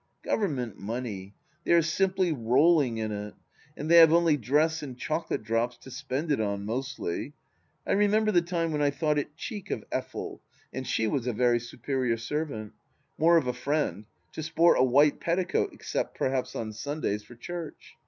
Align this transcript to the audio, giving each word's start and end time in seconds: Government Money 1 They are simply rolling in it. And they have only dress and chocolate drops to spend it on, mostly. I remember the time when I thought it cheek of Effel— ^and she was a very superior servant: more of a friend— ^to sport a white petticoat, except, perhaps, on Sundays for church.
Government 0.23 0.79
Money 0.79 1.35
1 1.61 1.61
They 1.63 1.71
are 1.73 1.83
simply 1.83 2.31
rolling 2.31 2.97
in 2.97 3.11
it. 3.11 3.35
And 3.77 3.87
they 3.87 3.97
have 3.97 4.11
only 4.11 4.35
dress 4.35 4.81
and 4.81 4.97
chocolate 4.97 5.43
drops 5.43 5.77
to 5.77 5.91
spend 5.91 6.31
it 6.31 6.41
on, 6.41 6.65
mostly. 6.65 7.33
I 7.85 7.91
remember 7.91 8.31
the 8.31 8.41
time 8.41 8.71
when 8.71 8.81
I 8.81 8.89
thought 8.89 9.19
it 9.19 9.37
cheek 9.37 9.69
of 9.69 9.87
Effel— 9.91 10.39
^and 10.73 10.87
she 10.87 11.05
was 11.05 11.27
a 11.27 11.33
very 11.33 11.59
superior 11.59 12.17
servant: 12.17 12.73
more 13.19 13.37
of 13.37 13.45
a 13.45 13.53
friend— 13.53 14.05
^to 14.35 14.43
sport 14.43 14.79
a 14.79 14.83
white 14.83 15.19
petticoat, 15.19 15.71
except, 15.71 16.17
perhaps, 16.17 16.55
on 16.55 16.73
Sundays 16.73 17.21
for 17.21 17.35
church. 17.35 17.93